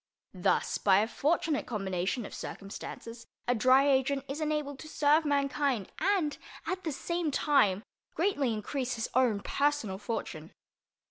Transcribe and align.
Thus, 0.33 0.79
by 0.79 0.97
a 1.01 1.07
fortunate 1.07 1.67
combination 1.67 2.25
of 2.25 2.33
circumstances, 2.33 3.27
a 3.47 3.53
Dry 3.53 3.87
Agent 3.87 4.25
is 4.27 4.41
enabled 4.41 4.79
to 4.79 4.87
serve 4.89 5.25
mankind 5.25 5.91
and, 5.99 6.39
at 6.65 6.83
the 6.83 6.91
same 6.91 7.29
time, 7.29 7.83
greatly 8.15 8.51
increase 8.51 8.95
his 8.95 9.09
own 9.13 9.41
personal 9.41 9.99
fortune. 9.99 10.53